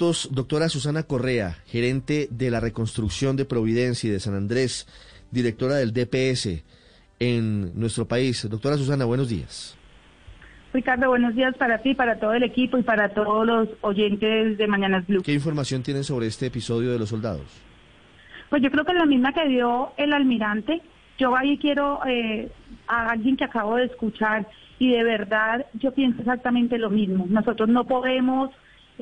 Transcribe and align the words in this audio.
Doctora 0.00 0.70
Susana 0.70 1.02
Correa, 1.02 1.58
gerente 1.66 2.26
de 2.30 2.50
la 2.50 2.58
reconstrucción 2.58 3.36
de 3.36 3.44
Providencia 3.44 4.08
y 4.08 4.10
de 4.10 4.18
San 4.18 4.34
Andrés, 4.34 4.88
directora 5.30 5.74
del 5.74 5.92
DPS 5.92 6.64
en 7.18 7.78
nuestro 7.78 8.08
país. 8.08 8.48
Doctora 8.48 8.78
Susana, 8.78 9.04
buenos 9.04 9.28
días. 9.28 9.76
Ricardo, 10.72 11.08
buenos 11.08 11.34
días 11.34 11.54
para 11.58 11.82
ti, 11.82 11.94
para 11.94 12.18
todo 12.18 12.32
el 12.32 12.44
equipo 12.44 12.78
y 12.78 12.82
para 12.82 13.10
todos 13.10 13.46
los 13.46 13.68
oyentes 13.82 14.56
de 14.56 14.66
Mañanas 14.66 15.06
Blue. 15.06 15.20
¿Qué 15.22 15.34
información 15.34 15.82
tienen 15.82 16.02
sobre 16.02 16.28
este 16.28 16.46
episodio 16.46 16.92
de 16.92 16.98
los 16.98 17.10
soldados? 17.10 17.62
Pues 18.48 18.62
yo 18.62 18.70
creo 18.70 18.86
que 18.86 18.94
la 18.94 19.04
misma 19.04 19.34
que 19.34 19.48
dio 19.48 19.92
el 19.98 20.14
almirante. 20.14 20.80
Yo 21.18 21.36
ahí 21.36 21.58
quiero 21.58 22.00
eh, 22.06 22.50
a 22.86 23.10
alguien 23.10 23.36
que 23.36 23.44
acabo 23.44 23.76
de 23.76 23.84
escuchar 23.84 24.48
y 24.78 24.92
de 24.92 25.04
verdad 25.04 25.66
yo 25.74 25.92
pienso 25.92 26.20
exactamente 26.20 26.78
lo 26.78 26.88
mismo. 26.88 27.26
Nosotros 27.28 27.68
no 27.68 27.84
podemos 27.84 28.50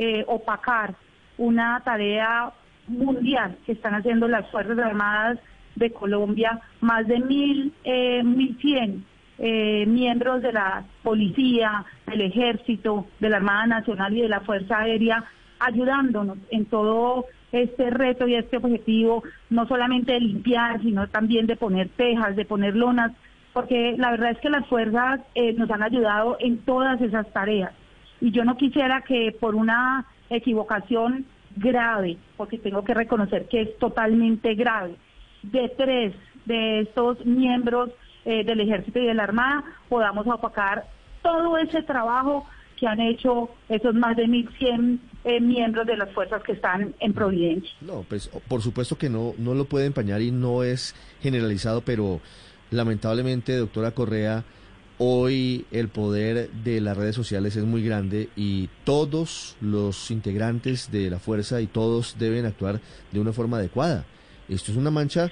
eh, 0.01 0.23
opacar 0.29 0.95
una 1.39 1.83
tarea 1.85 2.53
mundial 2.87 3.59
que 3.67 3.73
están 3.73 3.97
haciendo 3.97 4.29
las 4.29 4.49
Fuerzas 4.53 4.79
Armadas 4.79 5.41
de 5.75 5.91
Colombia, 5.91 6.61
más 6.81 7.05
de 7.09 7.19
mil, 7.19 7.75
eh, 7.83 8.23
mil 8.23 8.57
cien 8.61 9.05
eh, 9.39 9.87
miembros 9.89 10.41
de 10.41 10.53
la 10.53 10.85
policía, 11.03 11.85
del 12.07 12.21
ejército, 12.21 13.09
de 13.19 13.29
la 13.29 13.39
Armada 13.39 13.67
Nacional 13.67 14.17
y 14.17 14.23
de 14.23 14.29
la 14.29 14.43
Fuerza 14.43 14.79
Aérea, 14.79 15.25
ayudándonos 15.59 16.39
en 16.53 16.67
todo 16.67 17.25
este 17.51 17.91
reto 17.91 18.29
y 18.29 18.37
este 18.37 18.59
objetivo, 18.59 19.25
no 19.51 19.67
solamente 19.67 20.13
de 20.13 20.21
limpiar, 20.21 20.81
sino 20.81 21.09
también 21.09 21.49
de 21.49 21.57
poner 21.57 21.89
tejas, 21.89 22.37
de 22.37 22.45
poner 22.45 22.77
lonas, 22.77 23.11
porque 23.53 23.97
la 23.99 24.13
verdad 24.13 24.31
es 24.31 24.39
que 24.39 24.51
las 24.51 24.65
fuerzas 24.69 25.23
nos 25.57 25.69
han 25.73 25.83
ayudado 25.83 26.37
en 26.39 26.59
todas 26.59 27.01
esas 27.01 27.29
tareas. 27.33 27.73
Y 28.21 28.31
yo 28.31 28.45
no 28.45 28.57
quisiera 28.57 29.03
que 29.03 29.37
por 29.39 29.55
una 29.55 30.07
equivocación 30.31 31.27
grave, 31.57 32.17
porque 32.37 32.59
tengo 32.59 32.85
que 32.85 32.95
reconocer 32.95 33.49
que 33.49 33.63
es 33.63 33.79
totalmente 33.79 34.55
grave, 34.55 34.97
de 35.43 35.69
tres 35.77 36.15
de 36.45 36.81
estos 36.81 37.25
miembros 37.25 37.91
eh, 38.25 38.45
del 38.45 38.61
Ejército 38.61 38.99
y 38.99 39.07
de 39.07 39.15
la 39.15 39.25
Armada 39.25 39.65
podamos 39.89 40.27
opacar 40.27 40.87
todo 41.23 41.57
ese 41.59 41.83
trabajo 41.83 42.47
que 42.77 42.87
han 42.87 43.01
hecho 43.01 43.51
esos 43.69 43.95
más 43.95 44.17
de 44.17 44.27
1.100 44.27 44.99
eh, 45.25 45.41
miembros 45.41 45.87
de 45.87 45.97
las 45.97 46.11
fuerzas 46.13 46.43
que 46.43 46.53
están 46.53 46.95
en 47.01 47.13
Providencia. 47.13 47.71
No, 47.81 48.05
pues 48.09 48.29
por 48.49 48.63
supuesto 48.63 48.97
que 48.97 49.11
no, 49.11 49.35
no 49.37 49.55
lo 49.55 49.65
puede 49.65 49.87
empañar 49.87 50.23
y 50.23 50.31
no 50.31 50.63
es 50.63 50.95
generalizado, 51.21 51.81
pero 51.81 52.21
lamentablemente, 52.71 53.57
doctora 53.57 53.91
Correa, 53.91 54.45
hoy 54.99 55.67
el 55.71 55.89
poder 55.89 56.51
de 56.51 56.81
las 56.81 56.97
redes 56.97 57.15
sociales 57.15 57.57
es 57.57 57.65
muy 57.65 57.85
grande 57.85 58.29
y 58.37 58.69
todos 58.85 59.57
los 59.61 60.11
integrantes 60.11 60.91
de 60.91 61.11
la 61.11 61.19
fuerza 61.19 61.61
y 61.61 61.67
todos 61.67 62.17
deben 62.19 62.47
actuar 62.47 62.81
de 63.13 63.21
una 63.21 63.33
forma 63.33 63.59
adecuada. 63.59 64.05
Esto 64.49 64.73
es 64.73 64.79
una 64.79 64.91
mancha 64.91 65.31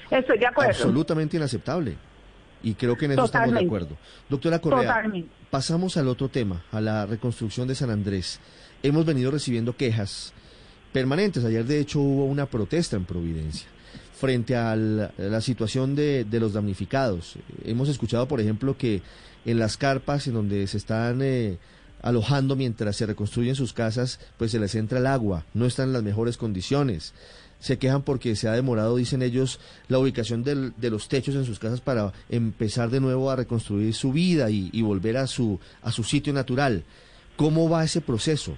absolutamente 0.57 1.37
inaceptable. 1.37 1.97
Y 2.63 2.75
creo 2.75 2.97
que 2.97 3.05
en 3.05 3.13
eso 3.13 3.25
estamos 3.25 3.53
de 3.53 3.65
acuerdo. 3.65 3.97
Doctora 4.29 4.59
Correa, 4.59 5.05
pasamos 5.51 5.97
al 5.97 6.09
otro 6.09 6.29
tema, 6.29 6.65
a 6.73 6.81
la 6.81 7.07
reconstrucción 7.07 7.69
de 7.69 7.75
San 7.75 7.91
Andrés. 7.91 8.41
Hemos 8.83 9.05
venido 9.05 9.31
recibiendo 9.31 9.77
quejas 9.77 10.33
permanentes. 10.93 11.45
Ayer, 11.45 11.65
de 11.65 11.81
hecho, 11.81 12.01
hubo 12.01 12.25
una 12.25 12.47
protesta 12.47 12.97
en 12.97 13.05
Providencia 13.05 13.69
frente 14.19 14.57
a 14.57 14.75
la, 14.77 15.41
situación 15.41 15.95
de, 15.95 16.27
los 16.33 16.55
damnificados. 16.55 17.37
Hemos 17.65 17.89
escuchado, 17.89 18.27
por 18.27 18.41
ejemplo, 18.41 18.77
que 18.77 19.03
en 19.45 19.59
las 19.59 19.77
carpas 19.77 20.27
en 20.27 20.35
donde 20.35 20.67
se 20.67 20.79
están 20.79 21.21
eh, 21.23 21.59
alojando 22.03 22.57
mientras 22.57 22.97
se 22.97 23.07
reconstruyen 23.07 23.55
sus 23.55 23.73
casas, 23.73 24.19
pues 24.39 24.51
se 24.51 24.59
les 24.59 24.75
entra 24.75 24.99
el 24.99 25.07
agua, 25.07 25.45
no 25.55 25.67
están 25.67 25.89
en 25.89 25.93
las 25.93 26.03
mejores 26.03 26.37
condiciones 26.37 27.13
se 27.59 27.79
quejan 27.79 28.03
porque 28.03 28.37
se 28.37 28.49
ha 28.49 28.53
demorado, 28.53 28.97
dicen 28.97 29.23
ellos, 29.23 29.61
la 29.89 29.99
ubicación 29.99 30.45
de 30.45 30.91
los 30.91 31.09
techos 31.09 31.35
en 31.35 31.45
sus 31.45 31.59
casas 31.59 31.81
para 31.81 32.13
empezar 32.29 32.91
de 32.91 33.01
nuevo 33.01 33.31
a 33.31 33.37
reconstruir 33.37 33.95
su 33.95 34.13
vida 34.13 34.51
y, 34.51 34.83
volver 34.83 35.17
a 35.17 35.27
su, 35.27 35.59
a 35.83 35.91
su 35.91 36.05
sitio 36.05 36.33
natural. 36.33 36.85
¿Cómo 37.37 37.69
va 37.69 37.85
ese 37.85 38.01
proceso? 38.01 38.57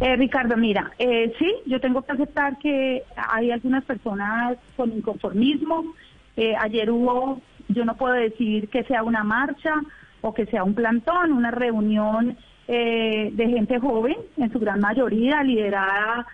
Eh, 0.00 0.14
Ricardo, 0.14 0.56
mira, 0.56 0.92
eh, 0.98 1.32
sí, 1.40 1.52
yo 1.66 1.80
tengo 1.80 2.02
que 2.02 2.12
aceptar 2.12 2.56
que 2.58 3.02
hay 3.16 3.50
algunas 3.50 3.84
personas 3.84 4.56
con 4.76 4.92
inconformismo. 4.92 5.92
Eh, 6.36 6.54
ayer 6.56 6.88
hubo, 6.88 7.40
yo 7.68 7.84
no 7.84 7.96
puedo 7.96 8.14
decir 8.14 8.68
que 8.68 8.84
sea 8.84 9.02
una 9.02 9.24
marcha 9.24 9.74
o 10.20 10.32
que 10.32 10.46
sea 10.46 10.62
un 10.62 10.74
plantón, 10.74 11.32
una 11.32 11.50
reunión 11.50 12.36
de 12.68 13.32
gente 13.48 13.78
joven, 13.78 14.16
en 14.36 14.52
su 14.52 14.58
gran 14.58 14.80
mayoría, 14.80 15.42
liderada 15.42 16.26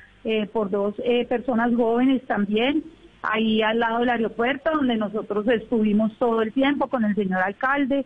por 0.53 0.69
dos 0.69 0.97
personas 1.29 1.73
jóvenes 1.77 2.27
también, 2.27 2.83
ahí 3.23 3.63
al 3.63 3.79
lado 3.79 4.01
del 4.01 4.09
aeropuerto, 4.09 4.73
donde 4.73 4.97
nosotros 4.97 5.47
estuvimos 5.47 6.11
todo 6.19 6.43
el 6.43 6.53
tiempo 6.53 6.89
con 6.89 7.05
el 7.05 7.15
señor 7.15 7.41
alcalde, 7.41 8.05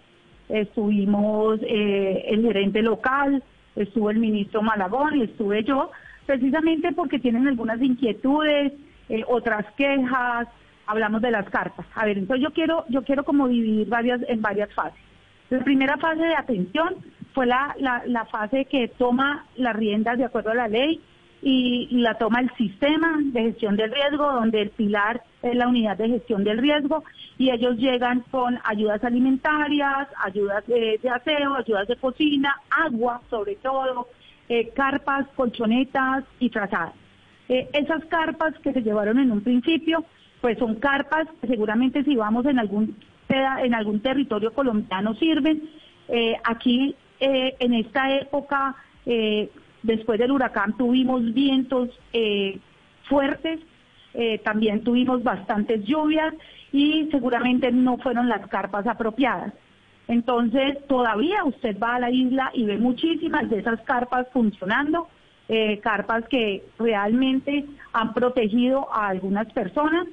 estuvimos 0.50 1.58
el 1.62 2.42
gerente 2.42 2.82
local, 2.82 3.42
estuvo 3.82 4.10
el 4.10 4.18
ministro 4.18 4.62
Malagón 4.62 5.16
y 5.16 5.22
estuve 5.22 5.64
yo, 5.64 5.90
precisamente 6.26 6.92
porque 6.92 7.18
tienen 7.18 7.46
algunas 7.46 7.80
inquietudes, 7.80 8.72
otras 9.26 9.64
quejas, 9.76 10.48
hablamos 10.86 11.22
de 11.22 11.30
las 11.30 11.48
cartas. 11.48 11.86
A 11.94 12.04
ver, 12.04 12.18
entonces 12.18 12.44
yo 12.44 12.52
quiero, 12.52 12.84
yo 12.88 13.02
quiero 13.02 13.24
como 13.24 13.48
dividir 13.48 13.88
varias, 13.88 14.20
en 14.28 14.42
varias 14.42 14.72
fases. 14.74 15.00
La 15.50 15.60
primera 15.60 15.96
fase 15.96 16.22
de 16.22 16.34
atención 16.34 16.96
fue 17.32 17.46
la, 17.46 17.74
la, 17.78 18.02
la 18.06 18.24
fase 18.26 18.66
que 18.66 18.88
toma 18.88 19.46
las 19.56 19.74
riendas 19.76 20.18
de 20.18 20.24
acuerdo 20.24 20.50
a 20.50 20.54
la 20.54 20.68
ley 20.68 21.00
y, 21.43 21.88
la 21.91 22.15
toma 22.15 22.41
el 22.41 22.50
sistema 22.56 23.19
de 23.21 23.43
gestión 23.43 23.76
del 23.76 23.93
riesgo, 23.93 24.32
donde 24.32 24.62
el 24.62 24.71
pilar 24.71 25.22
es 25.43 25.54
la 25.54 25.69
unidad 25.69 25.97
de 25.97 26.09
gestión 26.09 26.44
del 26.44 26.59
riesgo, 26.59 27.04
y 27.38 27.50
ellos 27.50 27.76
llegan 27.76 28.25
con 28.31 28.59
ayudas 28.65 29.03
alimentarias, 29.04 30.09
ayudas 30.25 30.66
de, 30.66 30.99
aseo, 31.09 31.54
ayudas 31.54 31.87
de 31.87 31.97
cocina, 31.97 32.56
agua 32.71 33.21
sobre 33.31 33.56
todo, 33.56 34.09
eh, 34.49 34.71
carpas, 34.75 35.26
colchonetas 35.37 36.25
y 36.41 36.50
trazadas. 36.50 36.94
Eh, 37.49 37.69
esas 37.72 38.05
carpas 38.06 38.55
que 38.59 38.72
se 38.72 38.82
llevaron 38.82 39.19
en 39.19 39.31
un 39.31 39.43
principio, 39.43 40.05
pues 40.41 40.59
son 40.59 40.76
carpas 40.76 41.28
que 41.41 41.47
seguramente 41.47 42.03
si 42.05 42.16
vamos 42.16 42.47
en 42.47 42.59
algún, 42.59 42.97
en 43.28 43.75
algún 43.75 44.00
territorio 44.00 44.53
colombiano 44.53 45.15
sirven. 45.15 45.69
Eh, 46.09 46.34
aquí, 46.44 46.97
en 47.20 47.75
esta 47.75 48.15
época, 48.16 48.76
Después 49.82 50.18
del 50.18 50.32
huracán 50.32 50.76
tuvimos 50.76 51.32
vientos 51.32 51.88
eh, 52.12 52.58
fuertes, 53.04 53.60
eh, 54.14 54.38
también 54.38 54.82
tuvimos 54.82 55.22
bastantes 55.22 55.84
lluvias 55.84 56.34
y 56.72 57.08
seguramente 57.10 57.70
no 57.70 57.96
fueron 57.98 58.28
las 58.28 58.46
carpas 58.48 58.86
apropiadas. 58.86 59.52
Entonces, 60.08 60.78
todavía 60.88 61.44
usted 61.44 61.78
va 61.78 61.96
a 61.96 62.00
la 62.00 62.10
isla 62.10 62.50
y 62.54 62.64
ve 62.64 62.78
muchísimas 62.78 63.48
de 63.50 63.58
esas 63.58 63.80
carpas 63.82 64.26
funcionando, 64.32 65.08
eh, 65.48 65.78
carpas 65.78 66.26
que 66.28 66.64
realmente 66.78 67.66
han 67.92 68.14
protegido 68.14 68.92
a 68.92 69.08
algunas 69.08 69.50
personas. 69.52 70.06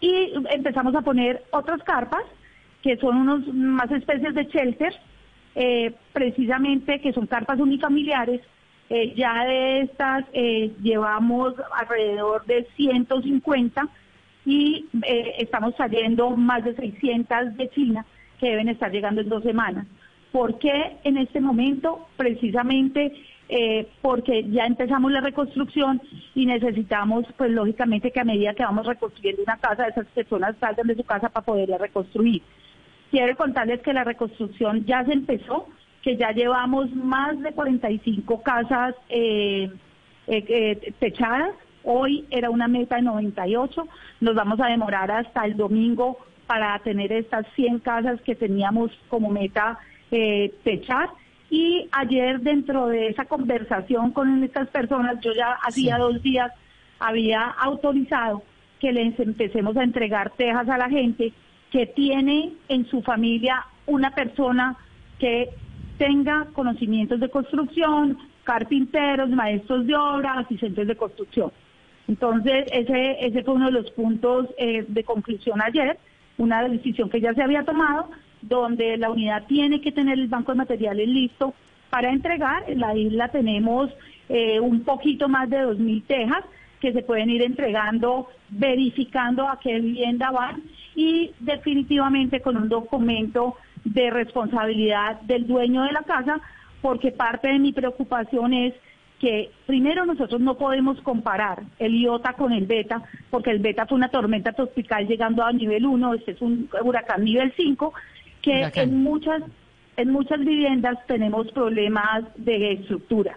y 0.00 0.32
empezamos 0.50 0.96
a 0.96 1.02
poner 1.02 1.44
otras 1.52 1.80
carpas, 1.84 2.24
que 2.82 2.96
son 2.96 3.18
unos 3.18 3.46
más 3.54 3.88
especies 3.92 4.34
de 4.34 4.46
shelters, 4.46 4.96
precisamente 6.12 7.00
que 7.00 7.12
son 7.12 7.28
carpas 7.28 7.60
unifamiliares, 7.60 8.40
eh, 8.90 9.14
ya 9.16 9.44
de 9.44 9.80
estas 9.80 10.26
eh, 10.34 10.72
llevamos 10.82 11.54
alrededor 11.74 12.44
de 12.44 12.66
150 12.76 13.88
y 14.44 14.86
eh, 15.06 15.36
estamos 15.38 15.74
saliendo 15.76 16.30
más 16.30 16.64
de 16.64 16.74
600 16.74 17.56
de 17.56 17.70
China 17.70 18.04
que 18.38 18.50
deben 18.50 18.68
estar 18.68 18.92
llegando 18.92 19.22
en 19.22 19.28
dos 19.30 19.42
semanas. 19.42 19.86
¿Por 20.32 20.58
qué 20.58 20.96
en 21.04 21.16
este 21.16 21.40
momento? 21.40 22.08
Precisamente 22.16 23.12
porque 24.00 24.42
ya 24.50 24.64
empezamos 24.64 25.12
la 25.12 25.20
reconstrucción 25.20 26.00
y 26.34 26.46
necesitamos, 26.46 27.26
pues 27.36 27.50
lógicamente 27.50 28.10
que 28.10 28.18
a 28.18 28.24
medida 28.24 28.54
que 28.54 28.64
vamos 28.64 28.86
reconstruyendo 28.86 29.42
una 29.42 29.58
casa, 29.58 29.86
esas 29.86 30.06
personas 30.06 30.56
salgan 30.58 30.86
de 30.86 30.96
su 30.96 31.04
casa 31.04 31.28
para 31.28 31.44
poderla 31.44 31.78
reconstruir. 31.78 32.42
Quiero 33.10 33.36
contarles 33.36 33.80
que 33.82 33.92
la 33.92 34.02
reconstrucción 34.02 34.86
ya 34.86 35.04
se 35.04 35.12
empezó, 35.12 35.68
que 36.04 36.16
ya 36.18 36.32
llevamos 36.32 36.94
más 36.94 37.40
de 37.40 37.52
45 37.52 38.42
casas 38.42 38.94
eh, 39.08 39.70
eh, 40.26 40.44
eh, 40.48 40.92
techadas. 40.98 41.54
Hoy 41.82 42.26
era 42.30 42.50
una 42.50 42.68
meta 42.68 42.96
de 42.96 43.02
98. 43.02 43.88
Nos 44.20 44.34
vamos 44.34 44.60
a 44.60 44.66
demorar 44.66 45.10
hasta 45.10 45.46
el 45.46 45.56
domingo 45.56 46.18
para 46.46 46.78
tener 46.80 47.10
estas 47.10 47.46
100 47.56 47.78
casas 47.78 48.20
que 48.20 48.34
teníamos 48.34 48.90
como 49.08 49.30
meta 49.30 49.78
eh, 50.10 50.52
techar. 50.62 51.08
Y 51.48 51.88
ayer 51.92 52.40
dentro 52.40 52.88
de 52.88 53.08
esa 53.08 53.24
conversación 53.24 54.10
con 54.10 54.44
estas 54.44 54.68
personas, 54.68 55.20
yo 55.22 55.32
ya 55.32 55.52
hacía 55.62 55.96
dos 55.96 56.22
días 56.22 56.52
había 56.98 57.46
autorizado 57.46 58.42
que 58.78 58.92
les 58.92 59.18
empecemos 59.18 59.74
a 59.78 59.84
entregar 59.84 60.32
tejas 60.36 60.68
a 60.68 60.76
la 60.76 60.90
gente 60.90 61.32
que 61.70 61.86
tiene 61.86 62.52
en 62.68 62.86
su 62.86 63.00
familia 63.02 63.64
una 63.86 64.10
persona 64.10 64.76
que 65.18 65.48
tenga 65.98 66.46
conocimientos 66.52 67.20
de 67.20 67.30
construcción, 67.30 68.18
carpinteros, 68.44 69.30
maestros 69.30 69.86
de 69.86 69.94
obra, 69.94 70.38
asistentes 70.38 70.86
de 70.86 70.96
construcción. 70.96 71.52
Entonces, 72.06 72.66
ese, 72.72 73.24
ese 73.26 73.42
fue 73.42 73.54
uno 73.54 73.66
de 73.66 73.72
los 73.72 73.90
puntos 73.92 74.48
eh, 74.58 74.84
de 74.86 75.04
conclusión 75.04 75.62
ayer, 75.62 75.98
una 76.36 76.62
decisión 76.68 77.08
que 77.08 77.20
ya 77.20 77.32
se 77.32 77.42
había 77.42 77.64
tomado, 77.64 78.10
donde 78.42 78.98
la 78.98 79.10
unidad 79.10 79.46
tiene 79.46 79.80
que 79.80 79.92
tener 79.92 80.18
el 80.18 80.28
banco 80.28 80.52
de 80.52 80.58
materiales 80.58 81.08
listo 81.08 81.54
para 81.88 82.10
entregar. 82.10 82.64
En 82.68 82.80
la 82.80 82.94
isla 82.94 83.28
tenemos 83.28 83.90
eh, 84.28 84.60
un 84.60 84.84
poquito 84.84 85.28
más 85.28 85.48
de 85.48 85.64
2.000 85.64 86.06
tejas 86.06 86.44
que 86.80 86.92
se 86.92 87.02
pueden 87.02 87.30
ir 87.30 87.42
entregando, 87.42 88.28
verificando 88.50 89.48
a 89.48 89.58
qué 89.58 89.80
vivienda 89.80 90.30
van 90.30 90.62
y 90.94 91.30
definitivamente 91.40 92.40
con 92.40 92.58
un 92.58 92.68
documento 92.68 93.56
de 93.84 94.10
responsabilidad 94.10 95.20
del 95.22 95.46
dueño 95.46 95.82
de 95.82 95.92
la 95.92 96.02
casa, 96.02 96.40
porque 96.82 97.12
parte 97.12 97.48
de 97.48 97.58
mi 97.58 97.72
preocupación 97.72 98.52
es 98.52 98.74
que 99.20 99.50
primero 99.66 100.04
nosotros 100.04 100.40
no 100.40 100.56
podemos 100.56 101.00
comparar 101.00 101.62
el 101.78 101.94
IOTA 101.94 102.34
con 102.34 102.52
el 102.52 102.66
beta, 102.66 103.02
porque 103.30 103.50
el 103.50 103.58
beta 103.58 103.86
fue 103.86 103.96
una 103.96 104.10
tormenta 104.10 104.52
tropical 104.52 105.06
llegando 105.06 105.44
a 105.44 105.52
nivel 105.52 105.86
1, 105.86 106.14
este 106.14 106.32
es 106.32 106.42
un 106.42 106.68
huracán 106.82 107.24
nivel 107.24 107.52
5, 107.56 107.92
que 108.42 108.70
en 108.74 109.02
muchas 109.02 109.42
en 109.96 110.10
muchas 110.10 110.40
viviendas 110.40 110.98
tenemos 111.06 111.50
problemas 111.52 112.24
de 112.36 112.72
estructuras. 112.72 113.36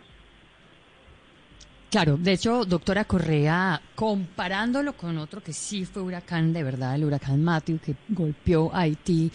Claro, 1.89 2.17
de 2.17 2.33
hecho, 2.33 2.65
doctora 2.65 3.05
Correa, 3.05 3.81
comparándolo 3.95 4.93
con 4.93 5.17
otro 5.17 5.41
que 5.41 5.53
sí 5.53 5.85
fue 5.85 6.01
huracán 6.01 6.51
de 6.51 6.63
verdad, 6.63 6.95
el 6.95 7.05
huracán 7.05 7.41
Matthew 7.41 7.79
que 7.79 7.95
golpeó 8.09 8.75
Haití 8.75 9.31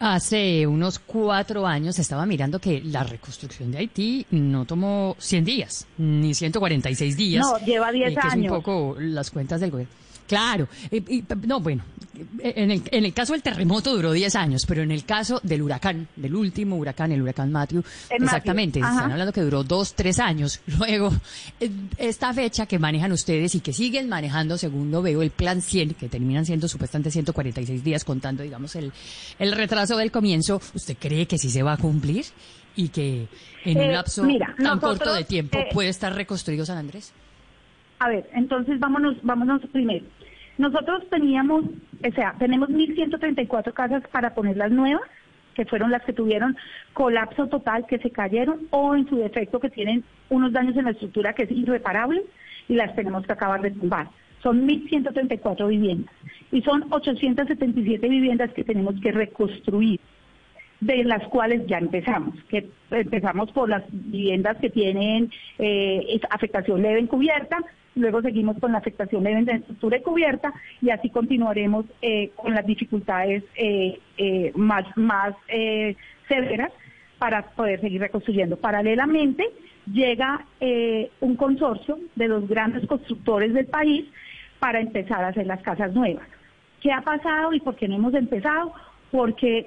hace 0.00 0.66
unos 0.66 0.98
cuatro 0.98 1.66
años, 1.66 1.98
estaba 1.98 2.26
mirando 2.26 2.58
que 2.58 2.80
la 2.80 3.04
reconstrucción 3.04 3.70
de 3.70 3.78
Haití 3.78 4.26
no 4.30 4.64
tomó 4.64 5.14
100 5.18 5.44
días, 5.44 5.86
ni 5.98 6.34
146 6.34 7.16
días. 7.16 7.46
No, 7.46 7.58
lleva 7.64 7.92
10 7.92 8.08
años. 8.08 8.16
Eh, 8.16 8.20
que 8.20 8.28
es 8.28 8.42
un 8.42 8.48
poco 8.48 8.96
las 8.98 9.30
cuentas 9.30 9.60
del 9.60 9.70
gobierno. 9.70 9.94
Claro, 10.26 10.68
no, 11.46 11.60
bueno, 11.60 11.82
en 12.38 12.70
el, 12.70 12.82
en 12.90 13.04
el 13.04 13.12
caso 13.12 13.32
del 13.32 13.42
terremoto 13.42 13.94
duró 13.94 14.12
10 14.12 14.34
años, 14.36 14.64
pero 14.66 14.82
en 14.82 14.90
el 14.90 15.04
caso 15.04 15.40
del 15.42 15.62
huracán, 15.62 16.08
del 16.16 16.34
último 16.34 16.76
huracán, 16.76 17.12
el 17.12 17.22
huracán 17.22 17.50
Matthew, 17.52 17.82
exactamente, 18.10 18.80
están 18.80 19.10
hablando 19.10 19.32
que 19.32 19.40
duró 19.40 19.64
2, 19.64 19.94
3 19.94 20.18
años. 20.20 20.60
Luego, 20.78 21.12
esta 21.98 22.32
fecha 22.32 22.66
que 22.66 22.78
manejan 22.78 23.12
ustedes 23.12 23.54
y 23.54 23.60
que 23.60 23.72
siguen 23.72 24.08
manejando, 24.08 24.58
según 24.58 24.90
lo 24.90 25.02
veo, 25.02 25.22
el 25.22 25.30
plan 25.30 25.62
100, 25.62 25.94
que 25.94 26.08
terminan 26.08 26.46
siendo 26.46 26.68
supuestamente 26.68 27.10
146 27.10 27.84
días, 27.84 28.04
contando, 28.04 28.42
digamos, 28.42 28.74
el, 28.76 28.92
el 29.38 29.52
retraso 29.52 29.96
del 29.96 30.10
comienzo, 30.10 30.60
¿usted 30.74 30.96
cree 30.98 31.26
que 31.26 31.38
sí 31.38 31.50
se 31.50 31.62
va 31.62 31.74
a 31.74 31.76
cumplir? 31.76 32.24
Y 32.76 32.88
que 32.88 33.26
en 33.64 33.78
un 33.78 33.84
eh, 33.84 33.92
lapso 33.92 34.26
tan 34.62 34.78
corto 34.78 35.12
de 35.12 35.24
tiempo 35.24 35.58
eh, 35.58 35.68
puede 35.72 35.88
estar 35.88 36.14
reconstruido 36.14 36.64
San 36.64 36.78
Andrés? 36.78 37.12
A 37.98 38.08
ver, 38.08 38.30
entonces 38.32 38.80
vámonos, 38.80 39.16
vámonos 39.22 39.60
primero. 39.72 40.06
Nosotros 40.58 41.08
teníamos, 41.10 41.64
o 41.64 42.12
sea, 42.14 42.34
tenemos 42.38 42.68
1.134 42.68 43.72
casas 43.72 44.02
para 44.12 44.34
poner 44.34 44.56
las 44.56 44.70
nuevas, 44.70 45.02
que 45.54 45.64
fueron 45.64 45.90
las 45.90 46.02
que 46.04 46.12
tuvieron 46.12 46.56
colapso 46.92 47.46
total, 47.48 47.86
que 47.86 47.98
se 47.98 48.10
cayeron, 48.10 48.68
o 48.70 48.94
en 48.94 49.08
su 49.08 49.16
defecto 49.16 49.60
que 49.60 49.70
tienen 49.70 50.04
unos 50.28 50.52
daños 50.52 50.76
en 50.76 50.84
la 50.84 50.92
estructura 50.92 51.32
que 51.32 51.44
es 51.44 51.50
irreparable 51.50 52.22
y 52.68 52.74
las 52.74 52.94
tenemos 52.94 53.26
que 53.26 53.32
acabar 53.32 53.60
de 53.60 53.70
tumbar. 53.72 54.08
Son 54.42 54.66
1.134 54.66 55.68
viviendas 55.68 56.14
y 56.50 56.62
son 56.62 56.86
877 56.90 58.08
viviendas 58.08 58.52
que 58.52 58.64
tenemos 58.64 58.94
que 59.00 59.12
reconstruir, 59.12 60.00
de 60.80 61.04
las 61.04 61.22
cuales 61.28 61.66
ya 61.66 61.78
empezamos, 61.78 62.34
que 62.48 62.70
empezamos 62.90 63.50
por 63.52 63.68
las 63.68 63.82
viviendas 63.90 64.56
que 64.58 64.70
tienen 64.70 65.30
eh, 65.58 66.20
afectación 66.30 66.80
leve 66.80 67.00
encubierta, 67.00 67.58
luego 67.94 68.22
seguimos 68.22 68.58
con 68.58 68.72
la 68.72 68.78
afectación 68.78 69.24
de 69.24 69.52
estructura 69.52 69.98
y 69.98 70.02
cubierta 70.02 70.52
y 70.80 70.90
así 70.90 71.10
continuaremos 71.10 71.86
eh, 72.02 72.30
con 72.36 72.54
las 72.54 72.64
dificultades 72.66 73.44
eh, 73.56 73.98
eh, 74.16 74.52
más, 74.54 74.84
más 74.96 75.34
severas 76.28 76.72
para 77.18 77.42
poder 77.42 77.80
seguir 77.80 78.00
reconstruyendo. 78.00 78.56
Paralelamente 78.56 79.44
llega 79.92 80.46
un 81.20 81.36
consorcio 81.36 81.98
de 82.14 82.28
los 82.28 82.48
grandes 82.48 82.86
constructores 82.86 83.52
del 83.52 83.66
país 83.66 84.06
para 84.58 84.80
empezar 84.80 85.24
a 85.24 85.28
hacer 85.28 85.46
las 85.46 85.60
casas 85.62 85.92
nuevas. 85.92 86.26
¿Qué 86.80 86.92
ha 86.92 87.02
pasado 87.02 87.52
y 87.52 87.60
por 87.60 87.76
qué 87.76 87.88
no 87.88 87.96
hemos 87.96 88.14
empezado? 88.14 88.72
Porque 89.10 89.66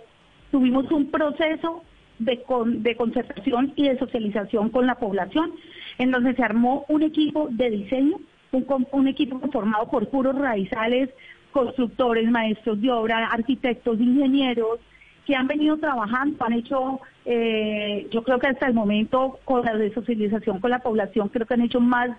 tuvimos 0.49 0.89
un 0.91 1.11
proceso 1.11 1.83
de, 2.19 2.41
de 2.65 2.95
concertación 2.95 3.73
y 3.75 3.87
de 3.87 3.97
socialización 3.97 4.69
con 4.69 4.87
la 4.87 4.95
población 4.95 5.51
en 5.97 6.11
donde 6.11 6.35
se 6.35 6.43
armó 6.43 6.85
un 6.89 7.03
equipo 7.03 7.47
de 7.51 7.69
diseño, 7.69 8.17
un, 8.51 9.07
equipo 9.07 9.39
formado 9.51 9.89
por 9.89 10.09
puros 10.09 10.35
raizales, 10.35 11.09
constructores, 11.51 12.29
maestros 12.29 12.81
de 12.81 12.91
obra, 12.91 13.27
arquitectos, 13.27 13.99
ingenieros, 13.99 14.79
que 15.25 15.35
han 15.35 15.47
venido 15.47 15.77
trabajando, 15.77 16.43
han 16.43 16.53
hecho, 16.53 16.99
eh, 17.25 18.07
yo 18.11 18.23
creo 18.23 18.39
que 18.39 18.47
hasta 18.47 18.67
el 18.67 18.73
momento, 18.73 19.39
con 19.45 19.63
la 19.63 19.75
de 19.75 19.93
socialización 19.93 20.59
con 20.59 20.71
la 20.71 20.79
población, 20.79 21.29
creo 21.29 21.47
que 21.47 21.53
han 21.53 21.61
hecho 21.61 21.79
más 21.79 22.09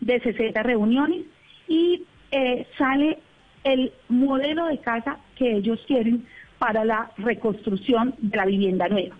de 0.00 0.20
60 0.20 0.62
reuniones 0.62 1.22
y 1.68 2.04
eh, 2.30 2.66
sale 2.78 3.18
el 3.64 3.92
modelo 4.08 4.66
de 4.66 4.78
casa 4.78 5.18
que 5.36 5.56
ellos 5.56 5.80
quieren 5.86 6.26
para 6.58 6.84
la 6.84 7.10
reconstrucción 7.18 8.14
de 8.18 8.36
la 8.36 8.46
vivienda 8.46 8.88
nueva. 8.88 9.16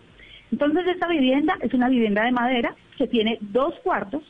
Entonces 0.55 0.87
esta 0.87 1.09
vivienda 1.09 1.59
es 1.63 1.75
una 1.75 1.89
vivienda 1.89 2.23
de 2.23 2.31
madera 2.31 2.77
que 2.97 3.09
tiene 3.09 3.39
dos 3.41 3.75
cuartos 3.83 4.23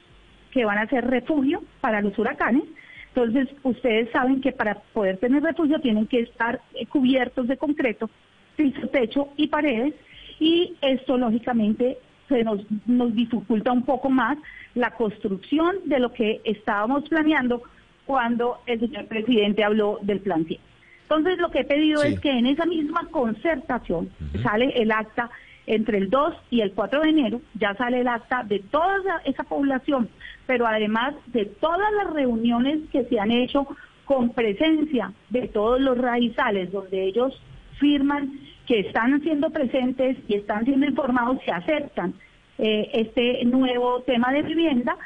que 0.52 0.64
van 0.64 0.78
a 0.78 0.86
ser 0.86 1.04
refugio 1.06 1.62
para 1.82 2.00
los 2.00 2.18
huracanes. 2.18 2.62
Entonces 3.08 3.54
ustedes 3.62 4.08
saben 4.10 4.40
que 4.40 4.50
para 4.50 4.76
poder 4.94 5.18
tener 5.18 5.42
refugio 5.42 5.80
tienen 5.80 6.06
que 6.06 6.20
estar 6.20 6.62
eh, 6.72 6.86
cubiertos 6.86 7.46
de 7.46 7.58
concreto, 7.58 8.08
piso, 8.56 8.88
techo 8.88 9.28
y 9.36 9.48
paredes 9.48 9.92
y 10.40 10.72
esto 10.80 11.18
lógicamente 11.18 11.98
se 12.30 12.42
nos, 12.42 12.62
nos 12.86 13.14
dificulta 13.14 13.70
un 13.70 13.82
poco 13.82 14.08
más 14.08 14.38
la 14.74 14.92
construcción 14.92 15.76
de 15.84 15.98
lo 15.98 16.14
que 16.14 16.40
estábamos 16.44 17.06
planeando 17.06 17.62
cuando 18.06 18.60
el 18.64 18.80
señor 18.80 19.08
presidente 19.08 19.62
habló 19.62 19.98
del 20.00 20.20
plan 20.20 20.46
100. 20.46 20.58
Entonces 21.02 21.36
lo 21.36 21.50
que 21.50 21.60
he 21.60 21.64
pedido 21.64 22.02
es 22.02 22.18
que 22.18 22.30
en 22.30 22.46
esa 22.46 22.64
misma 22.64 23.08
concertación 23.10 24.08
sale 24.42 24.70
el 24.74 24.90
acta 24.90 25.30
entre 25.66 25.98
el 25.98 26.10
2 26.10 26.34
y 26.50 26.60
el 26.60 26.72
4 26.72 27.00
de 27.00 27.08
enero 27.08 27.40
ya 27.54 27.74
sale 27.74 28.00
el 28.00 28.08
acta 28.08 28.42
de 28.44 28.58
toda 28.58 29.22
esa 29.24 29.44
población, 29.44 30.08
pero 30.46 30.66
además 30.66 31.14
de 31.26 31.46
todas 31.46 31.90
las 31.92 32.12
reuniones 32.12 32.80
que 32.92 33.04
se 33.04 33.18
han 33.18 33.30
hecho 33.30 33.66
con 34.04 34.30
presencia 34.30 35.12
de 35.30 35.48
todos 35.48 35.80
los 35.80 35.96
raizales, 35.96 36.70
donde 36.70 37.04
ellos 37.04 37.40
firman 37.78 38.40
que 38.66 38.80
están 38.80 39.20
siendo 39.22 39.50
presentes 39.50 40.16
y 40.28 40.34
están 40.34 40.64
siendo 40.64 40.86
informados 40.86 41.38
y 41.46 41.50
aceptan 41.50 42.14
eh, 42.58 42.90
este 42.92 43.44
nuevo 43.44 44.02
tema 44.02 44.32
de 44.32 44.42
vivienda, 44.42 44.96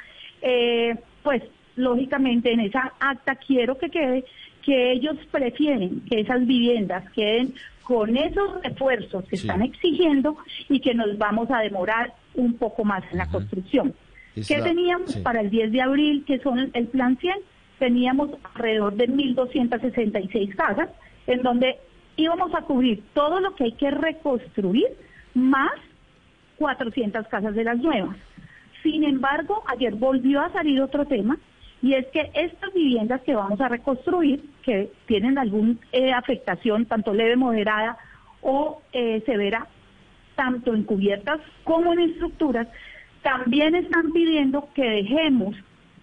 eh, 0.43 0.97
pues 1.23 1.43
lógicamente 1.77 2.53
en 2.53 2.61
esa 2.61 2.93
acta 3.01 3.37
quiero 3.37 3.79
que 3.79 3.91
quede 3.91 4.25
que 4.63 4.93
ellos 4.93 5.17
prefieren 5.31 6.03
que 6.11 6.21
esas 6.21 6.47
viviendas 6.47 7.09
queden 7.13 7.55
con 7.89 8.15
esos 8.19 8.63
refuerzos 8.63 9.25
que 9.25 9.37
están 9.37 9.63
exigiendo 9.63 10.37
y 10.69 10.79
que 10.81 10.93
nos 10.93 11.17
vamos 11.17 11.51
a 11.51 11.61
demorar 11.61 12.13
un 12.35 12.53
poco 12.59 12.85
más 12.85 13.03
en 13.11 13.17
la 13.17 13.31
construcción. 13.31 13.95
¿Qué 14.35 14.61
teníamos 14.61 15.17
para 15.17 15.41
el 15.41 15.49
10 15.49 15.73
de 15.73 15.81
abril, 15.81 16.23
que 16.27 16.39
son 16.41 16.71
el 16.75 16.87
plan 16.89 17.17
100? 17.17 17.35
Teníamos 17.79 18.29
alrededor 18.55 18.95
de 18.95 19.09
1.266 19.09 20.55
casas, 20.55 20.91
en 21.27 21.41
donde 21.41 21.79
íbamos 22.17 22.55
a 22.55 22.61
cubrir 22.61 23.03
todo 23.15 23.41
lo 23.41 23.55
que 23.55 23.65
hay 23.65 23.73
que 23.73 23.91
reconstruir, 23.91 24.89
más 25.33 25.73
400 26.59 27.27
casas 27.29 27.55
de 27.55 27.65
las 27.65 27.79
nuevas. 27.79 28.19
Sin 28.83 29.03
embargo, 29.03 29.65
ayer 29.67 29.95
volvió 29.95 30.43
a 30.43 30.53
salir 30.53 30.83
otro 30.83 31.07
tema, 31.07 31.39
y 31.83 31.95
es 31.95 32.07
que 32.09 32.31
estas 32.35 32.73
viviendas 32.75 33.21
que 33.23 33.35
vamos 33.35 33.61
a 33.61 33.69
reconstruir, 33.69 34.43
que 34.63 34.91
tienen 35.07 35.39
alguna 35.39 35.77
eh, 35.93 36.13
afectación, 36.13 36.87
tanto 36.87 37.15
leve, 37.15 37.37
moderada 37.37 37.97
o 38.43 38.83
eh, 38.93 39.23
severa, 39.27 39.67
tanto 40.35 40.75
en 40.75 40.85
cubiertas 40.85 41.41
como 41.65 41.93
en 41.93 42.01
estructuras, 42.01 42.69
también 43.23 43.75
están 43.75 44.13
pidiendo 44.13 44.69
que 44.75 44.89
dejemos 44.89 45.55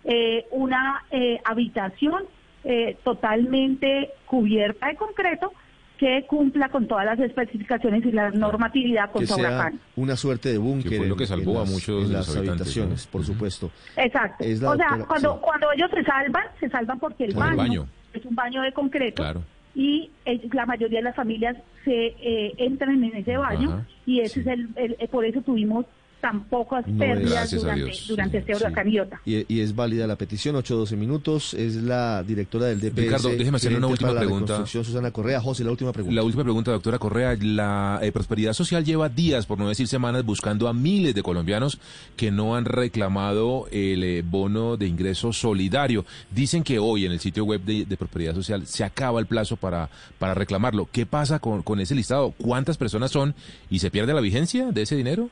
eh, 0.03 0.45
una 0.51 1.03
eh, 1.11 1.39
habitación 1.43 2.25
eh, 2.63 2.97
totalmente 3.03 4.11
cubierta 4.25 4.87
de 4.87 4.95
concreto 4.95 5.53
que 5.97 6.25
cumpla 6.27 6.69
con 6.69 6.87
todas 6.87 7.05
las 7.05 7.19
especificaciones 7.19 8.05
y 8.05 8.11
la 8.11 8.29
normatividad 8.31 9.11
contra 9.11 9.35
que 9.35 9.41
sea 9.41 9.49
huracán. 9.55 9.79
Una 9.95 10.15
suerte 10.15 10.49
de 10.49 10.57
búnker. 10.57 10.91
Que 10.91 10.97
fue 10.97 11.07
lo 11.07 11.15
que 11.15 11.25
salvó 11.25 11.61
en 11.61 11.67
a 11.67 11.71
muchos 11.71 12.07
de 12.09 12.13
las 12.15 12.35
habitaciones, 12.35 13.05
¿no? 13.05 13.11
por 13.11 13.23
supuesto. 13.25 13.71
Exacto. 13.95 14.43
Es 14.43 14.61
la 14.61 14.71
o 14.71 14.75
sea, 14.75 15.05
cuando, 15.07 15.33
sí. 15.35 15.39
cuando 15.41 15.71
ellos 15.71 15.89
se 15.93 16.03
salvan, 16.03 16.43
se 16.59 16.69
salvan 16.69 16.99
porque 16.99 17.25
el 17.25 17.33
baño, 17.33 17.87
es 18.13 18.25
un 18.25 18.35
baño 18.35 18.61
de 18.61 18.71
concreto 18.73 19.21
Claro. 19.23 19.41
y 19.73 20.09
eh, 20.25 20.41
la 20.53 20.65
mayoría 20.65 20.99
de 20.99 21.03
las 21.03 21.15
familias 21.15 21.55
se 21.83 22.07
eh, 22.19 22.53
entran 22.57 23.03
en 23.03 23.15
ese 23.15 23.37
baño 23.37 23.69
Ajá, 23.71 23.85
y 24.05 24.19
ese 24.21 24.35
sí. 24.35 24.39
es 24.41 24.47
el, 24.47 24.69
el- 24.75 24.95
eh, 24.99 25.07
por 25.07 25.23
eso 25.25 25.41
tuvimos 25.41 25.85
tan 26.21 26.45
pocas 26.45 26.85
No, 26.87 26.97
pérdidas 26.97 27.51
durante, 27.51 27.91
durante 28.07 28.37
sí, 28.37 28.51
este 28.51 28.55
huracán 28.55 28.89
Iota. 28.89 29.21
Y, 29.25 29.53
y 29.53 29.61
es 29.61 29.75
válida 29.75 30.07
la 30.07 30.15
petición, 30.15 30.55
8-12 30.55 30.97
minutos. 30.97 31.53
Es 31.53 31.75
la 31.75 32.23
directora 32.23 32.67
del 32.67 32.79
DPS. 32.79 32.95
Ricardo, 32.95 33.29
déjeme 33.29 33.57
hacerle 33.57 33.77
una 33.77 33.87
última 33.87 34.15
pregunta. 34.15 34.65
Susana 34.65 35.11
Correa. 35.11 35.39
José, 35.41 35.63
la 35.63 35.71
última 35.71 35.91
pregunta. 35.91 36.15
La 36.15 36.23
última 36.23 36.43
pregunta, 36.43 36.71
doctora 36.71 36.97
Correa. 36.97 37.37
La 37.41 37.99
eh, 38.01 38.11
Prosperidad 38.11 38.53
Social 38.53 38.83
lleva 38.83 39.09
días, 39.09 39.45
por 39.45 39.59
no 39.59 39.69
decir 39.69 39.87
semanas, 39.87 40.25
buscando 40.25 40.67
a 40.67 40.73
miles 40.73 41.13
de 41.13 41.23
colombianos 41.23 41.79
que 42.15 42.31
no 42.31 42.55
han 42.55 42.65
reclamado 42.65 43.67
el 43.71 44.03
eh, 44.03 44.23
bono 44.23 44.77
de 44.77 44.87
ingreso 44.87 45.33
solidario. 45.33 46.05
Dicen 46.31 46.63
que 46.63 46.79
hoy 46.79 47.05
en 47.05 47.11
el 47.11 47.19
sitio 47.19 47.45
web 47.45 47.61
de, 47.61 47.85
de 47.85 47.97
Prosperidad 47.97 48.33
Social 48.33 48.65
se 48.65 48.83
acaba 48.83 49.19
el 49.19 49.27
plazo 49.27 49.57
para, 49.57 49.89
para 50.19 50.33
reclamarlo. 50.33 50.87
¿Qué 50.91 51.05
pasa 51.05 51.39
con, 51.39 51.61
con 51.61 51.79
ese 51.79 51.95
listado? 51.95 52.31
¿Cuántas 52.31 52.77
personas 52.77 53.11
son? 53.11 53.35
¿Y 53.69 53.79
se 53.79 53.91
pierde 53.91 54.13
la 54.13 54.21
vigencia 54.21 54.71
de 54.71 54.81
ese 54.81 54.95
dinero? 54.95 55.29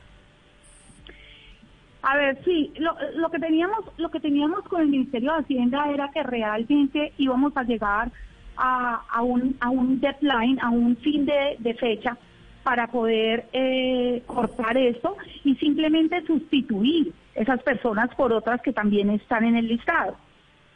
A 2.06 2.16
ver, 2.18 2.38
sí, 2.44 2.70
lo, 2.76 3.30
que 3.30 3.38
teníamos, 3.38 3.78
lo 3.96 4.10
que 4.10 4.20
teníamos 4.20 4.62
con 4.64 4.82
el 4.82 4.88
Ministerio 4.88 5.32
de 5.32 5.38
Hacienda 5.38 5.90
era 5.90 6.10
que 6.12 6.22
realmente 6.22 7.14
íbamos 7.16 7.56
a 7.56 7.62
llegar 7.62 8.12
a, 8.58 9.22
un, 9.22 9.56
a 9.58 9.70
un 9.70 10.00
deadline, 10.00 10.60
a 10.60 10.68
un 10.68 10.96
fin 10.98 11.24
de, 11.24 11.74
fecha 11.80 12.18
para 12.62 12.88
poder 12.88 13.46
eh, 13.54 14.22
cortar 14.26 14.76
esto 14.76 15.16
y 15.44 15.54
simplemente 15.56 16.22
sustituir 16.26 17.14
esas 17.34 17.62
personas 17.62 18.14
por 18.16 18.34
otras 18.34 18.60
que 18.60 18.74
también 18.74 19.08
están 19.08 19.44
en 19.44 19.56
el 19.56 19.66
listado. 19.66 20.14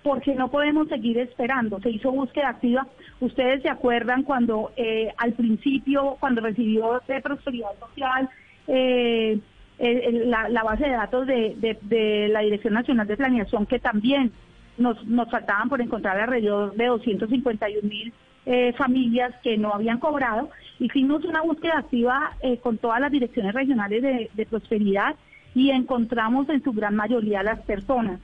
Porque 0.02 0.34
no 0.34 0.50
podemos 0.50 0.88
seguir 0.88 1.18
esperando. 1.18 1.78
Se 1.80 1.90
hizo 1.90 2.10
búsqueda 2.10 2.48
activa. 2.48 2.86
Ustedes 3.20 3.60
se 3.60 3.68
acuerdan 3.68 4.22
cuando 4.22 4.72
eh, 4.76 5.12
al 5.18 5.34
principio, 5.34 6.16
cuando 6.20 6.40
recibió 6.40 7.02
de 7.06 7.20
Prosperidad 7.20 7.78
Social, 7.78 8.30
eh, 8.66 9.38
la, 9.78 10.48
la 10.48 10.62
base 10.62 10.84
de 10.84 10.90
datos 10.90 11.26
de, 11.26 11.54
de- 11.56 11.78
de 11.82 12.28
la 12.28 12.40
Dirección 12.40 12.74
Nacional 12.74 13.06
de 13.06 13.16
Planeación, 13.16 13.66
que 13.66 13.78
también 13.78 14.32
nos, 14.76 15.04
nos 15.06 15.30
faltaban 15.30 15.68
por 15.68 15.80
encontrar 15.80 16.18
alrededor 16.20 16.74
de 16.74 16.86
251 16.86 17.88
mil 17.88 18.12
eh, 18.46 18.72
familias 18.74 19.34
que 19.42 19.56
no 19.58 19.72
habían 19.74 19.98
cobrado. 19.98 20.50
Hicimos 20.78 21.24
una 21.24 21.42
búsqueda 21.42 21.78
activa 21.78 22.32
eh, 22.40 22.58
con 22.58 22.78
todas 22.78 23.00
las 23.00 23.10
direcciones 23.12 23.54
regionales 23.54 24.02
de, 24.02 24.30
de 24.32 24.46
prosperidad 24.46 25.14
y 25.54 25.70
encontramos 25.70 26.48
en 26.48 26.62
su 26.62 26.72
gran 26.72 26.94
mayoría 26.96 27.42
las 27.42 27.60
personas. 27.60 28.20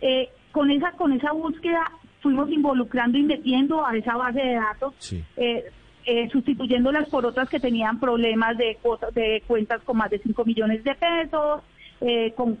Eh, 0.00 0.28
con 0.52 0.70
esa 0.70 0.92
con 0.92 1.12
esa 1.12 1.32
búsqueda 1.32 1.90
fuimos 2.20 2.50
involucrando 2.50 3.16
y 3.18 3.22
metiendo 3.22 3.86
a 3.86 3.96
esa 3.96 4.16
base 4.16 4.40
de 4.40 4.54
datos 4.54 4.94
Sí. 4.98 5.22
Eh, 6.06 6.28
sustituyéndolas 6.30 7.08
por 7.08 7.26
otras 7.26 7.48
que 7.48 7.60
tenían 7.60 8.00
problemas 8.00 8.56
de 8.56 8.78
de 9.14 9.42
cuentas 9.46 9.82
con 9.82 9.98
más 9.98 10.10
de 10.10 10.18
5 10.18 10.44
millones 10.44 10.82
de 10.82 10.94
pesos, 10.94 11.62
eh, 12.00 12.32
con, 12.34 12.56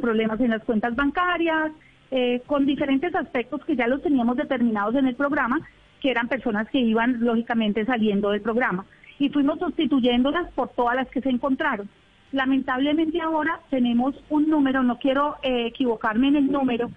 problemas 0.00 0.40
en 0.40 0.50
las 0.50 0.64
cuentas 0.64 0.94
bancarias, 0.96 1.70
eh, 2.10 2.42
con 2.46 2.66
diferentes 2.66 3.14
aspectos 3.14 3.64
que 3.64 3.76
ya 3.76 3.86
los 3.86 4.02
teníamos 4.02 4.36
determinados 4.36 4.94
en 4.96 5.06
el 5.06 5.14
programa, 5.14 5.60
que 6.00 6.10
eran 6.10 6.28
personas 6.28 6.68
que 6.70 6.78
iban 6.78 7.24
lógicamente 7.24 7.84
saliendo 7.84 8.30
del 8.30 8.40
programa. 8.40 8.84
Y 9.18 9.28
fuimos 9.28 9.60
sustituyéndolas 9.60 10.50
por 10.52 10.70
todas 10.70 10.96
las 10.96 11.08
que 11.08 11.20
se 11.20 11.30
encontraron. 11.30 11.88
Lamentablemente 12.32 13.20
ahora 13.20 13.60
tenemos 13.70 14.16
un 14.28 14.48
número, 14.48 14.82
no 14.82 14.98
quiero 14.98 15.36
equivocarme 15.42 16.28
en 16.28 16.36
el 16.36 16.50
número, 16.50 16.90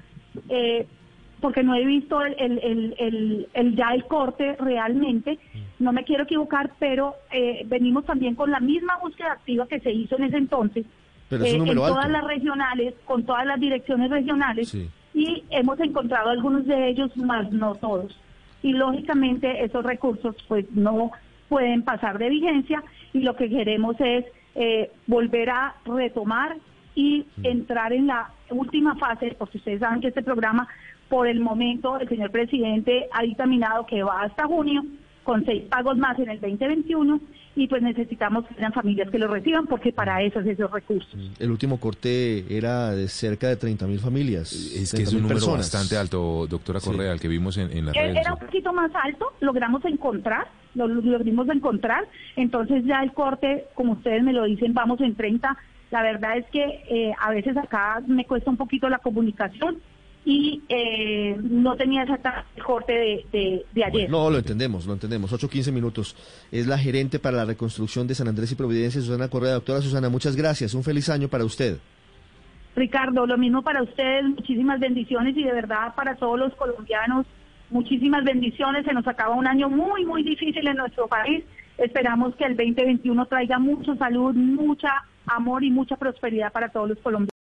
porque 1.45 1.61
no 1.61 1.75
he 1.75 1.85
visto 1.85 2.23
el, 2.23 2.33
el, 2.39 2.57
el, 2.63 2.95
el- 2.97 3.47
el- 3.53 3.75
ya 3.75 3.89
el 3.93 4.05
corte 4.05 4.55
realmente, 4.59 5.37
no 5.77 5.93
me 5.93 6.03
quiero 6.03 6.23
equivocar, 6.23 6.71
pero 6.79 7.13
eh, 7.31 7.61
venimos 7.67 8.03
también 8.03 8.33
con 8.33 8.49
la 8.49 8.59
misma 8.59 8.97
búsqueda 8.97 9.33
activa 9.33 9.67
que 9.67 9.79
se 9.79 9.91
hizo 9.91 10.17
en 10.17 10.23
ese 10.23 10.37
entonces, 10.37 10.87
Pero 11.29 11.43
es 11.45 11.53
eh, 11.53 11.57
en 11.57 11.75
todas 11.75 11.97
alto. 12.05 12.09
las 12.17 12.23
regionales, 12.23 12.95
con 13.05 13.27
todas 13.27 13.45
las 13.45 13.59
direcciones 13.59 14.09
regionales, 14.09 14.69
Sí. 14.69 14.89
y 15.13 15.43
hemos 15.51 15.79
encontrado 15.79 16.31
algunos 16.31 16.65
de 16.65 16.87
ellos, 16.89 17.15
más 17.15 17.51
no 17.51 17.75
todos. 17.75 18.19
Y 18.63 18.73
lógicamente 18.73 19.63
esos 19.63 19.85
recursos 19.85 20.35
pues 20.47 20.65
no 20.71 21.11
pueden 21.47 21.83
pasar 21.83 22.17
de 22.17 22.27
vigencia 22.29 22.81
y 23.13 23.19
lo 23.19 23.35
que 23.35 23.49
queremos 23.49 23.95
es 23.99 24.25
eh, 24.55 24.89
volver 25.05 25.51
a 25.51 25.75
retomar 25.85 26.57
y 26.95 27.23
entrar 27.43 27.93
en 27.93 28.07
la 28.07 28.29
última 28.49 28.95
fase, 28.95 29.35
porque 29.37 29.57
ustedes 29.59 29.81
saben 29.81 30.01
que 30.01 30.07
este 30.07 30.23
programa, 30.23 30.67
por 31.15 31.27
el 31.29 31.39
momento, 31.39 31.97
el 31.97 32.09
señor 32.09 32.29
presidente 32.29 33.07
ha 33.13 33.23
dictaminado 33.23 33.85
que 33.85 34.03
va 34.03 34.23
hasta 34.23 34.43
junio, 34.47 34.83
con 35.23 35.45
seis 35.45 35.63
pagos 35.69 35.97
más 35.97 36.19
en 36.19 36.29
el 36.29 36.41
2021, 36.41 37.21
y 37.55 37.67
pues 37.69 37.81
necesitamos 37.81 38.45
que 38.45 38.53
sean 38.55 38.73
familias 38.73 39.09
que 39.09 39.17
lo 39.17 39.29
reciban, 39.29 39.65
porque 39.65 39.93
para 39.93 40.21
eso 40.21 40.41
es 40.41 40.47
esos 40.47 40.69
recursos. 40.69 41.15
El 41.39 41.51
último 41.51 41.79
corte 41.79 42.43
era 42.49 42.91
de 42.91 43.07
cerca 43.07 43.47
de 43.47 43.55
30 43.55 43.87
mil 43.87 43.99
familias. 43.99 44.51
Es 44.51 44.91
que 44.93 45.03
es 45.03 45.13
30.000 45.13 45.15
un 45.15 45.21
número 45.21 45.35
personas. 45.39 45.59
bastante 45.71 45.95
alto, 45.95 46.47
doctora 46.47 46.81
Sí. 46.81 46.89
Correa, 46.91 47.13
el 47.13 47.21
que 47.21 47.29
vimos 47.29 47.55
en, 47.57 47.71
en 47.71 47.85
las 47.85 47.95
Eh, 47.95 48.01
redes. 48.01 48.17
Era 48.17 48.33
un 48.33 48.39
poquito 48.39 48.73
más 48.73 48.91
alto, 49.01 49.31
logramos 49.39 49.85
encontrar, 49.85 50.47
lo 50.73 50.89
lo 50.89 50.99
logramos 50.99 51.47
encontrar, 51.47 52.03
entonces 52.35 52.83
ya 52.83 53.01
el 53.01 53.13
corte, 53.13 53.67
como 53.73 53.93
ustedes 53.93 54.21
me 54.21 54.33
lo 54.33 54.43
dicen, 54.43 54.73
vamos 54.73 54.99
en 54.99 55.15
30. 55.15 55.55
La 55.91 56.01
verdad 56.03 56.35
es 56.39 56.45
que 56.51 56.61
eh, 56.89 57.13
a 57.21 57.31
veces 57.31 57.55
acá 57.55 58.03
me 58.05 58.25
cuesta 58.25 58.49
un 58.51 58.57
poquito 58.57 58.89
la 58.89 58.97
comunicación 58.97 59.77
y 60.25 60.63
eh, 60.67 61.37
no 61.39 61.75
tenía 61.75 62.01
exactamente 62.01 62.49
el 62.55 62.63
corte 62.63 62.93
de, 62.93 63.25
de, 63.31 63.65
de 63.73 63.83
ayer. 63.83 64.09
No, 64.09 64.29
lo 64.31 64.39
entendemos, 64.39 64.87
lo 64.87 64.93
entendemos. 64.93 65.31
8-15 65.31 65.71
minutos. 65.71 66.15
Es 66.51 66.65
la 66.65 66.79
gerente 66.79 67.19
para 67.19 67.37
la 67.37 67.45
reconstrucción 67.45 68.07
de 68.07 68.15
San 68.15 68.27
Andrés 68.27 68.51
y 68.51 68.55
Providencia, 68.55 68.99
Susana 69.01 69.29
Correa. 69.29 69.53
Doctora 69.53 69.81
Susana, 69.81 70.09
muchas 70.09 70.35
gracias. 70.35 70.73
Un 70.73 70.83
feliz 70.83 71.09
año 71.09 71.27
para 71.27 71.45
usted. 71.45 71.77
Ricardo, 72.75 73.25
lo 73.25 73.37
mismo 73.37 73.61
para 73.61 73.83
ustedes, 73.83 74.25
muchísimas 74.25 74.79
bendiciones 74.79 75.37
y 75.37 75.43
de 75.43 75.53
verdad 75.53 75.95
para 75.95 76.15
todos 76.15 76.37
los 76.37 76.53
colombianos, 76.55 77.25
muchísimas 77.69 78.23
bendiciones. 78.25 78.83
Se 78.85 78.93
nos 78.93 79.07
acaba 79.07 79.35
un 79.35 79.47
año 79.47 79.69
muy, 79.69 80.05
muy 80.05 80.23
difícil 80.23 80.67
en 80.67 80.77
nuestro 80.77 81.07
país. 81.07 81.45
Esperamos 81.77 82.35
que 82.35 82.45
el 82.45 82.57
2021 82.57 83.25
traiga 83.27 83.59
mucha 83.59 83.95
salud, 83.95 84.33
mucha 84.33 84.89
amor 85.27 85.63
y 85.63 85.69
mucha 85.69 85.95
prosperidad 85.95 86.51
para 86.51 86.69
todos 86.69 86.89
los 86.89 86.97
colombianos. 86.99 87.34